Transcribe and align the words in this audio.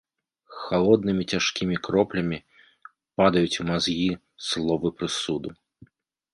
Халоднымі 0.61 1.23
цяжкімі 1.31 1.75
кроплямі 1.89 2.39
падаюць 3.21 3.59
у 3.65 3.69
мазгі 3.71 4.11
словы 4.51 4.87
прысуду. 4.99 5.49